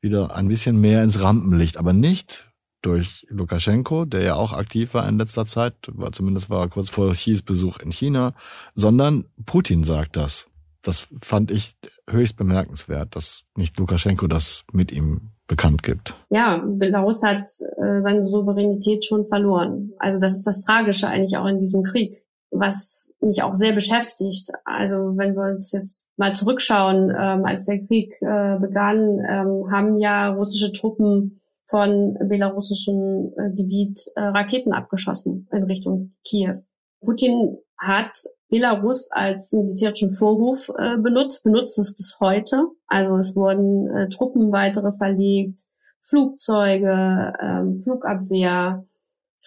[0.01, 2.49] wieder ein bisschen mehr ins Rampenlicht, aber nicht
[2.83, 6.89] durch Lukaschenko, der ja auch aktiv war in letzter Zeit, war zumindest war er kurz
[6.89, 8.35] vor Xis Besuch in China,
[8.75, 10.49] sondern Putin sagt das.
[10.83, 11.75] Das fand ich
[12.09, 16.15] höchst bemerkenswert, dass nicht Lukaschenko das mit ihm bekannt gibt.
[16.31, 19.93] Ja, Belarus hat äh, seine Souveränität schon verloren.
[19.99, 24.51] Also das ist das Tragische eigentlich auch in diesem Krieg, was mich auch sehr beschäftigt.
[24.65, 29.99] Also wenn wir uns jetzt mal zurückschauen, ähm, als der Krieg äh, begann, ähm, haben
[29.99, 36.63] ja russische Truppen von belarussischem äh, Gebiet äh, Raketen abgeschossen in Richtung Kiew.
[37.05, 38.13] Putin hat
[38.49, 42.65] Belarus als militärischen Vorhof äh, benutzt, benutzt es bis heute.
[42.87, 45.61] Also es wurden äh, Truppen weitere verlegt,
[46.01, 48.87] Flugzeuge, ähm, Flugabwehr,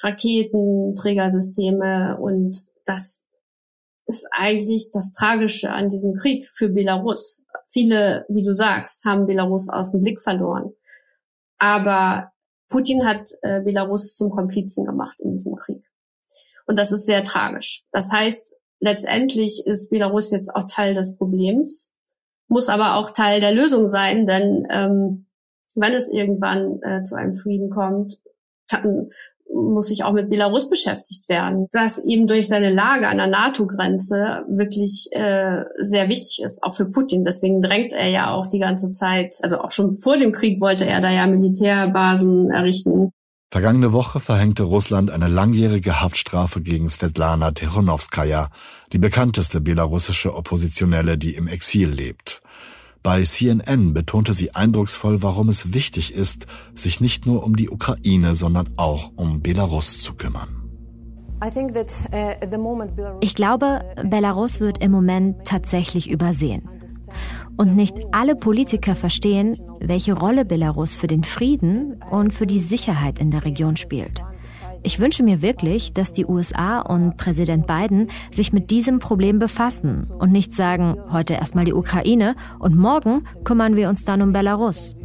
[0.04, 3.26] Raketen, Trägersysteme und das
[4.06, 7.46] ist eigentlich das Tragische an diesem Krieg für Belarus.
[7.67, 10.74] Viele, wie du sagst, haben Belarus aus dem Blick verloren.
[11.58, 12.32] Aber
[12.70, 15.84] Putin hat äh, Belarus zum Komplizen gemacht in diesem Krieg.
[16.65, 17.84] Und das ist sehr tragisch.
[17.91, 21.94] Das heißt, letztendlich ist Belarus jetzt auch Teil des Problems,
[22.48, 25.28] muss aber auch Teil der Lösung sein, denn ähm,
[25.76, 28.20] wenn es irgendwann äh, zu einem Frieden kommt,
[29.54, 34.44] muss sich auch mit Belarus beschäftigt werden, das eben durch seine Lage an der NATO-Grenze
[34.50, 37.24] wirklich äh, sehr wichtig ist, auch für Putin.
[37.24, 40.86] Deswegen drängt er ja auch die ganze Zeit, also auch schon vor dem Krieg wollte
[40.86, 43.12] er da ja Militärbasen errichten.
[43.54, 48.50] Vergangene Woche verhängte Russland eine langjährige Haftstrafe gegen Svetlana Tichonovskaya,
[48.94, 52.42] die bekannteste belarussische Oppositionelle, die im Exil lebt.
[53.04, 58.36] Bei CNN betonte sie eindrucksvoll, warum es wichtig ist, sich nicht nur um die Ukraine,
[58.36, 60.50] sondern auch um Belarus zu kümmern.
[61.44, 66.70] Uh, ich glaube, Belarus wird im Moment tatsächlich übersehen.
[67.58, 73.18] Und nicht alle Politiker verstehen, welche Rolle Belarus für den Frieden und für die Sicherheit
[73.18, 74.22] in der Region spielt.
[74.84, 80.10] Ich wünsche mir wirklich, dass die USA und Präsident Biden sich mit diesem Problem befassen
[80.17, 84.96] und nicht sagen, heute erstmal die Ukraine und morgen kümmern wir uns dann um Belarus.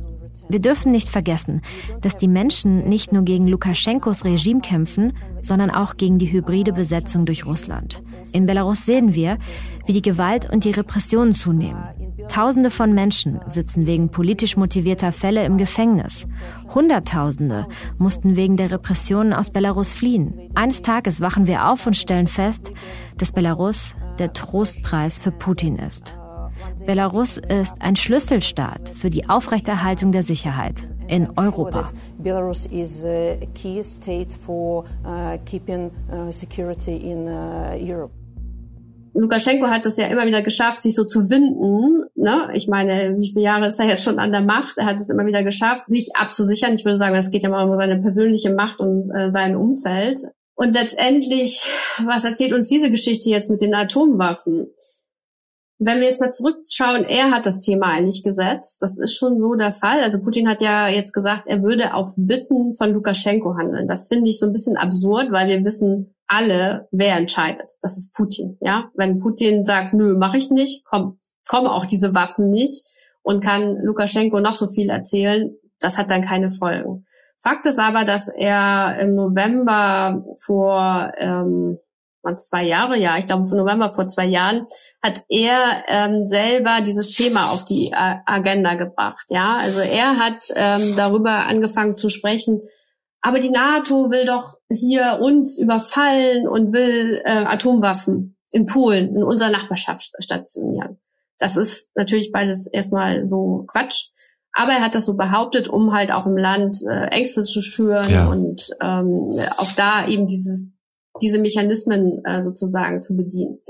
[0.49, 1.61] Wir dürfen nicht vergessen,
[2.01, 5.13] dass die Menschen nicht nur gegen Lukaschenkos Regime kämpfen,
[5.43, 8.01] sondern auch gegen die hybride Besetzung durch Russland.
[8.33, 9.39] In Belarus sehen wir,
[9.87, 11.83] wie die Gewalt und die Repressionen zunehmen.
[12.29, 16.27] Tausende von Menschen sitzen wegen politisch motivierter Fälle im Gefängnis.
[16.75, 17.67] Hunderttausende
[17.99, 20.51] mussten wegen der Repressionen aus Belarus fliehen.
[20.55, 22.73] Eines Tages wachen wir auf und stellen fest,
[23.17, 26.17] dass Belarus der Trostpreis für Putin ist.
[26.85, 31.87] Belarus ist ein Schlüsselstaat für die Aufrechterhaltung der Sicherheit in Europa.
[32.23, 38.13] Belarus is a key state for uh, keeping uh, security in uh, Europe.
[39.17, 42.05] Lukaschenko hat es ja immer wieder geschafft, sich so zu winden.
[42.15, 42.51] Ne?
[42.53, 44.77] Ich meine, wie viele Jahre ist er jetzt schon an der Macht?
[44.77, 46.75] Er hat es immer wieder geschafft, sich abzusichern.
[46.75, 50.21] Ich würde sagen, das geht ja mal um seine persönliche Macht und äh, sein Umfeld.
[50.55, 51.63] Und letztendlich,
[52.05, 54.69] was erzählt uns diese Geschichte jetzt mit den Atomwaffen?
[55.79, 58.81] Wenn wir jetzt mal zurückschauen, er hat das Thema eigentlich gesetzt.
[58.81, 60.01] Das ist schon so der Fall.
[60.01, 63.87] Also Putin hat ja jetzt gesagt, er würde auf Bitten von Lukaschenko handeln.
[63.87, 67.73] Das finde ich so ein bisschen absurd, weil wir wissen alle, wer entscheidet.
[67.83, 68.57] Das ist Putin.
[68.61, 72.85] Ja, wenn Putin sagt, nö, mache ich nicht, kommen kommen auch diese Waffen nicht
[73.23, 77.07] und kann Lukaschenko noch so viel erzählen, das hat dann keine Folgen.
[77.39, 81.79] Fakt ist aber, dass er im November vor ähm,
[82.35, 84.67] zwei Jahre, ja, ich glaube, im November vor zwei Jahren,
[85.03, 89.27] hat er ähm, selber dieses Thema auf die äh, Agenda gebracht.
[89.31, 92.61] Ja, also er hat ähm, darüber angefangen zu sprechen.
[93.21, 99.23] Aber die NATO will doch hier uns überfallen und will äh, Atomwaffen in Polen, in
[99.23, 100.99] unserer Nachbarschaft stationieren.
[101.39, 104.11] Das ist natürlich beides erstmal so Quatsch.
[104.53, 108.11] Aber er hat das so behauptet, um halt auch im Land äh, Ängste zu schüren
[108.11, 108.27] ja.
[108.27, 109.23] und ähm,
[109.59, 110.71] auch da eben dieses
[111.23, 113.61] diese Mechanismen äh, sozusagen zu bedienen.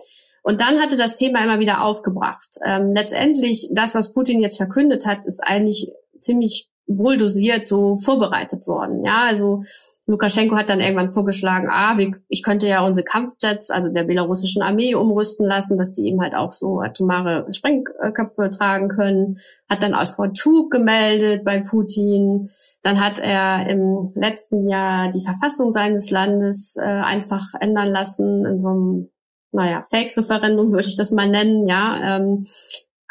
[0.42, 2.58] Und dann hatte das Thema immer wieder aufgebracht.
[2.64, 8.66] Ähm, letztendlich, das, was Putin jetzt verkündet hat, ist eigentlich ziemlich wohl dosiert so vorbereitet
[8.66, 9.04] worden.
[9.04, 9.64] Ja, also
[10.08, 14.94] Lukaschenko hat dann irgendwann vorgeschlagen, ah, ich könnte ja unsere Kampfjets, also der belarussischen Armee,
[14.94, 19.38] umrüsten lassen, dass die eben halt auch so atomare Sprengköpfe tragen können.
[19.68, 22.48] Hat dann aus Vorzug gemeldet bei Putin.
[22.82, 28.62] Dann hat er im letzten Jahr die Verfassung seines Landes äh, einfach ändern lassen in
[28.62, 29.10] so einem,
[29.50, 32.16] naja, Fake-Referendum würde ich das mal nennen, ja.
[32.16, 32.46] Ähm,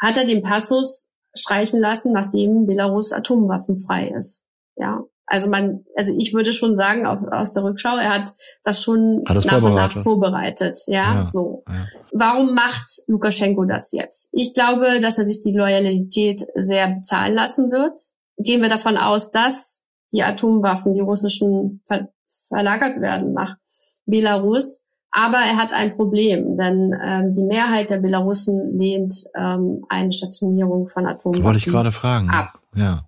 [0.00, 4.46] hat er den Passus streichen lassen, nachdem Belarus atomwaffenfrei ist.
[4.76, 8.82] Ja, also man, also ich würde schon sagen, auf, aus der Rückschau, er hat das
[8.82, 10.78] schon hat nach und nach vorbereitet.
[10.86, 11.64] Ja, ja so.
[11.68, 11.86] Ja.
[12.12, 14.28] Warum macht Lukaschenko das jetzt?
[14.32, 18.00] Ich glaube, dass er sich die Loyalität sehr bezahlen lassen wird.
[18.38, 22.08] Gehen wir davon aus, dass die Atomwaffen, die russischen, ver
[22.48, 23.56] verlagert werden nach
[24.04, 24.85] Belarus.
[25.18, 30.88] Aber er hat ein Problem, denn ähm, die Mehrheit der Belarussen lehnt ähm, eine Stationierung
[30.88, 32.28] von Atomwaffen wollte ich gerade fragen.
[32.28, 32.60] ab.
[32.74, 33.06] Ja.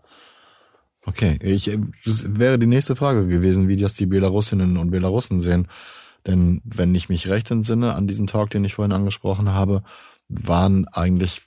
[1.05, 5.69] Okay, ich, das wäre die nächste Frage gewesen, wie das die Belarusinnen und Belarussen sehen.
[6.27, 9.83] Denn wenn ich mich recht entsinne an diesen Talk, den ich vorhin angesprochen habe,
[10.31, 11.43] waren eigentlich,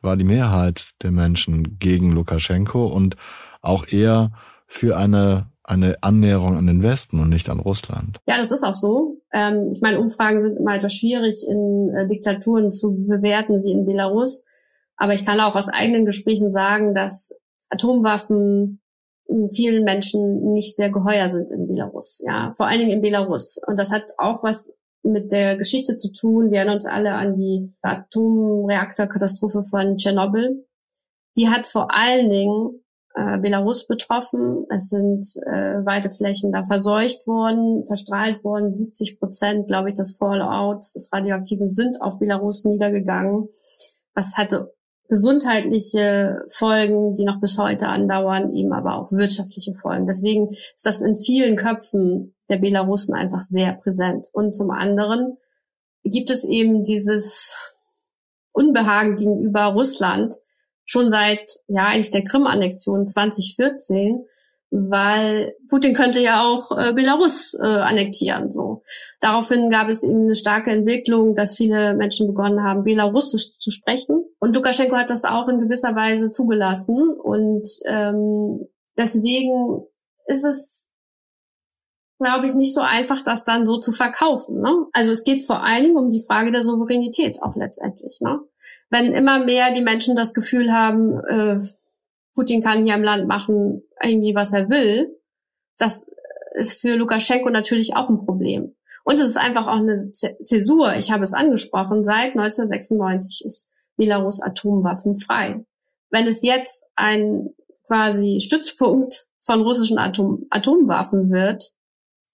[0.00, 3.16] war die Mehrheit der Menschen gegen Lukaschenko und
[3.60, 4.30] auch eher
[4.68, 8.20] für eine, eine Annäherung an den Westen und nicht an Russland.
[8.28, 9.19] Ja, das ist auch so.
[9.32, 13.84] Ähm, ich meine, Umfragen sind immer etwas schwierig in äh, Diktaturen zu bewerten wie in
[13.84, 14.46] Belarus.
[14.96, 17.40] Aber ich kann auch aus eigenen Gesprächen sagen, dass
[17.70, 18.80] Atomwaffen
[19.54, 23.60] vielen Menschen nicht sehr geheuer sind in Belarus, ja, vor allen Dingen in Belarus.
[23.66, 26.50] Und das hat auch was mit der Geschichte zu tun.
[26.50, 30.66] Wir erinnern uns alle an die Atomreaktorkatastrophe von Tschernobyl.
[31.36, 32.79] Die hat vor allen Dingen
[33.14, 34.66] äh, Belarus betroffen.
[34.70, 38.74] Es sind äh, weite Flächen da verseucht worden, verstrahlt worden.
[38.74, 43.48] 70 Prozent, glaube ich, des Fallouts, des Radioaktiven sind auf Belarus niedergegangen.
[44.14, 44.72] Was hatte
[45.10, 50.06] gesundheitliche Folgen, die noch bis heute andauern, eben aber auch wirtschaftliche Folgen.
[50.06, 54.28] Deswegen ist das in vielen Köpfen der Belarussen einfach sehr präsent.
[54.32, 55.36] Und zum anderen
[56.04, 57.56] gibt es eben dieses
[58.52, 60.36] Unbehagen gegenüber Russland
[60.90, 64.24] schon seit, ja, eigentlich der Krim-Annexion 2014,
[64.72, 68.50] weil Putin könnte ja auch äh, Belarus äh, annektieren.
[68.50, 68.82] So.
[69.20, 74.24] Daraufhin gab es eben eine starke Entwicklung, dass viele Menschen begonnen haben, Belarusisch zu sprechen.
[74.40, 77.10] Und Lukaschenko hat das auch in gewisser Weise zugelassen.
[77.22, 79.84] Und ähm, deswegen
[80.26, 80.89] ist es,
[82.20, 84.60] glaube ich, nicht so einfach, das dann so zu verkaufen.
[84.60, 84.86] Ne?
[84.92, 88.20] Also es geht vor allen Dingen um die Frage der Souveränität auch letztendlich.
[88.20, 88.40] Ne?
[88.90, 91.60] Wenn immer mehr die Menschen das Gefühl haben, äh,
[92.34, 95.16] Putin kann hier im Land machen, irgendwie was er will,
[95.78, 96.06] das
[96.54, 98.76] ist für Lukaschenko natürlich auch ein Problem.
[99.04, 100.94] Und es ist einfach auch eine Zäsur.
[100.96, 102.04] Ich habe es angesprochen.
[102.04, 105.64] Seit 1996 ist Belarus atomwaffenfrei.
[106.10, 107.50] Wenn es jetzt ein
[107.86, 111.74] quasi Stützpunkt von russischen Atom Atomwaffen wird,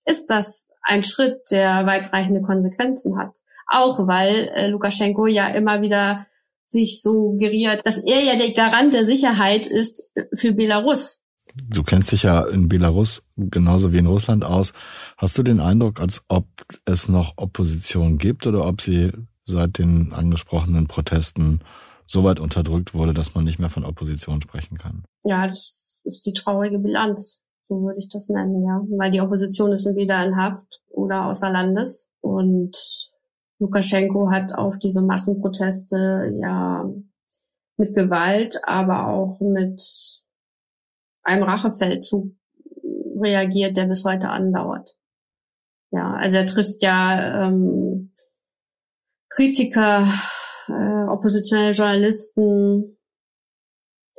[0.07, 3.35] ist das ein Schritt, der weitreichende Konsequenzen hat.
[3.67, 6.27] Auch weil äh, Lukaschenko ja immer wieder
[6.69, 11.25] sich suggeriert, dass er ja der Garant der Sicherheit ist für Belarus.
[11.55, 14.73] Du kennst dich ja in Belarus genauso wie in Russland aus.
[15.17, 16.47] Hast du den Eindruck, als ob
[16.85, 19.13] es noch Opposition gibt oder ob sie
[19.47, 21.61] seit den angesprochenen Protesten
[22.05, 25.05] so weit unterdrückt wurde, dass man nicht mehr von Opposition sprechen kann?
[25.25, 27.43] Ja, das ist die traurige Bilanz.
[27.69, 28.81] So würde ich das nennen, ja.
[28.97, 32.09] Weil die Opposition ist entweder in Haft oder außer Landes.
[32.21, 32.77] Und
[33.59, 36.89] Lukaschenko hat auf diese Massenproteste ja
[37.77, 39.83] mit Gewalt, aber auch mit
[41.23, 42.33] einem Rachefeldzug
[43.21, 44.97] reagiert, der bis heute andauert.
[45.91, 48.13] Ja, also er trifft ja ähm,
[49.31, 50.07] Kritiker,
[50.69, 52.97] äh, oppositionelle Journalisten,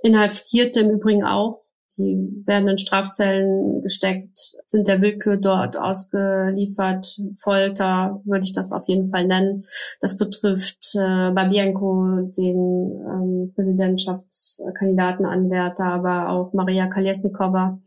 [0.04, 1.64] Inhaftierte im Übrigen auch.
[1.98, 7.20] Die werden in Strafzellen gesteckt, sind der Willkür dort ausgeliefert.
[7.36, 9.66] Folter würde ich das auf jeden Fall nennen.
[10.00, 17.80] Das betrifft äh, Babienko, den ähm, Präsidentschaftskandidatenanwärter, aber auch Maria Kolesnikova.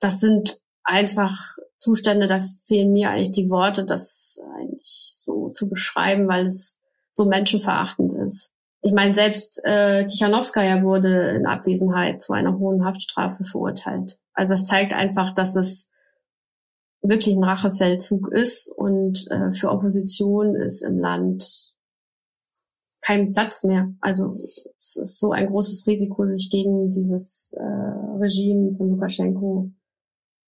[0.00, 6.28] Das sind einfach Zustände, das fehlen mir eigentlich die Worte, das eigentlich so zu beschreiben,
[6.28, 6.80] weil es
[7.12, 8.52] so menschenverachtend ist.
[8.80, 14.18] Ich meine, selbst äh, Tichanowskaja wurde in Abwesenheit zu einer hohen Haftstrafe verurteilt.
[14.34, 15.90] Also das zeigt einfach, dass es
[17.02, 21.74] wirklich ein Rachefeldzug ist und äh, für Opposition ist im Land
[23.00, 23.94] kein Platz mehr.
[24.00, 27.62] Also es ist so ein großes Risiko, sich gegen dieses äh,
[28.20, 29.70] Regime von Lukaschenko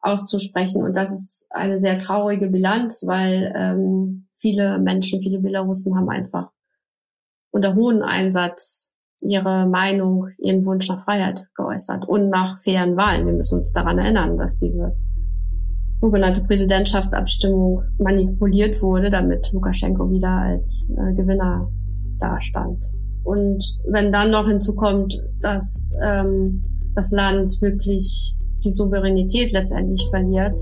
[0.01, 0.83] auszusprechen.
[0.83, 6.51] Und das ist eine sehr traurige Bilanz, weil ähm, viele Menschen, viele Belarussen haben einfach
[7.51, 8.92] unter hohen Einsatz
[9.22, 13.26] ihre Meinung, ihren Wunsch nach Freiheit geäußert und nach fairen Wahlen.
[13.26, 14.96] Wir müssen uns daran erinnern, dass diese
[16.01, 21.70] sogenannte Präsidentschaftsabstimmung manipuliert wurde, damit Lukaschenko wieder als äh, Gewinner
[22.18, 22.86] dastand.
[23.22, 26.62] Und wenn dann noch hinzukommt, dass ähm,
[26.94, 28.34] das Land wirklich
[28.64, 30.59] die Souveränität letztendlich verliert,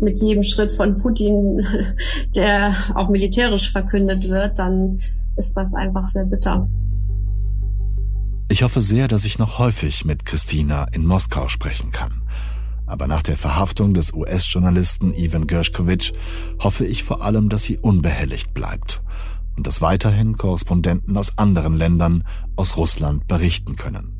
[0.00, 1.64] mit jedem Schritt von Putin,
[2.34, 4.98] der auch militärisch verkündet wird, dann
[5.36, 6.68] ist das einfach sehr bitter.
[8.48, 12.22] Ich hoffe sehr, dass ich noch häufig mit Christina in Moskau sprechen kann.
[12.86, 16.12] Aber nach der Verhaftung des US-Journalisten Ivan Gershkovich
[16.60, 19.02] hoffe ich vor allem, dass sie unbehelligt bleibt
[19.56, 22.24] und dass weiterhin Korrespondenten aus anderen Ländern,
[22.56, 24.19] aus Russland berichten können.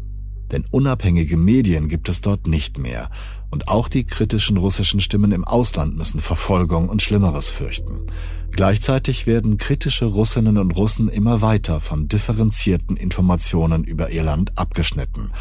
[0.53, 3.11] Denn unabhängige Medien gibt es dort nicht mehr,
[3.51, 8.07] und auch die kritischen russischen Stimmen im Ausland müssen Verfolgung und Schlimmeres fürchten.
[8.53, 15.32] Gleichzeitig werden kritische Russinnen und Russen immer weiter von differenzierten Informationen über ihr Land abgeschnitten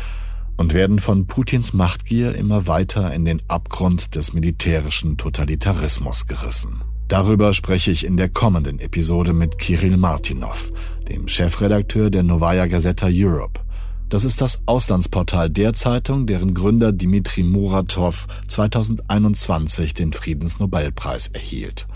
[0.57, 6.81] und werden von Putins Machtgier immer weiter in den Abgrund des militärischen Totalitarismus gerissen.
[7.07, 10.71] Darüber spreche ich in der kommenden Episode mit Kirill Martinov,
[11.07, 13.61] dem Chefredakteur der Novaya Gazeta Europe.
[14.09, 21.87] Das ist das Auslandsportal der Zeitung, deren Gründer Dmitri Muratov 2021 den Friedensnobelpreis erhielt.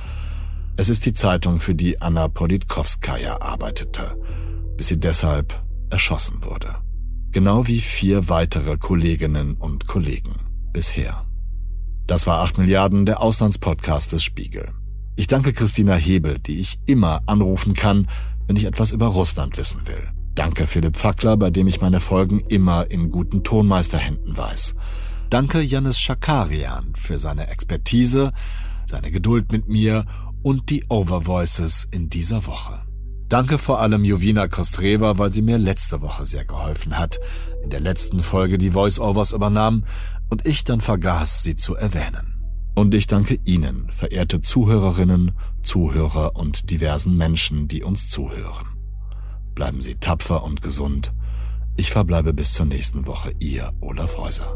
[0.78, 4.16] Es ist die Zeitung, für die Anna Politkovskaya arbeitete,
[4.78, 5.60] bis sie deshalb
[5.90, 6.76] erschossen wurde.
[7.32, 10.36] Genau wie vier weitere Kolleginnen und Kollegen
[10.72, 11.26] bisher.
[12.06, 14.70] Das war 8 Milliarden, der Auslandspodcast des Spiegel.
[15.16, 18.08] Ich danke Christina Hebel, die ich immer anrufen kann,
[18.46, 20.10] wenn ich etwas über Russland wissen will.
[20.36, 24.76] Danke Philipp Fackler, bei dem ich meine Folgen immer in guten Tonmeisterhänden weiß.
[25.30, 28.34] Danke Janis Schakarian für seine Expertise,
[28.86, 30.06] seine Geduld mit mir
[30.42, 32.82] und die Overvoices in dieser Woche.
[33.30, 37.20] Danke vor allem Jovina Kostreva, weil sie mir letzte Woche sehr geholfen hat,
[37.64, 39.86] in der letzten Folge die Voiceovers übernahm
[40.30, 42.34] und ich dann vergaß, sie zu erwähnen.
[42.76, 48.73] Und ich danke Ihnen, verehrte Zuhörerinnen, Zuhörer und diversen Menschen, die uns zuhören.
[49.56, 51.14] Bleiben Sie tapfer und gesund.
[51.78, 54.56] Ich verbleibe bis zur nächsten Woche, Ihr Olaf Häuser.